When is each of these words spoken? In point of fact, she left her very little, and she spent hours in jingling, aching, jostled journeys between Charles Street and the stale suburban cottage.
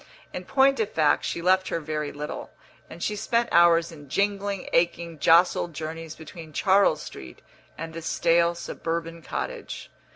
In 0.33 0.45
point 0.45 0.79
of 0.79 0.89
fact, 0.91 1.23
she 1.23 1.43
left 1.43 1.67
her 1.67 1.79
very 1.79 2.11
little, 2.11 2.49
and 2.89 3.03
she 3.03 3.15
spent 3.15 3.49
hours 3.51 3.91
in 3.91 4.09
jingling, 4.09 4.67
aching, 4.73 5.19
jostled 5.19 5.75
journeys 5.75 6.15
between 6.15 6.53
Charles 6.53 7.03
Street 7.03 7.43
and 7.77 7.93
the 7.93 8.01
stale 8.01 8.55
suburban 8.55 9.21
cottage. 9.21 9.91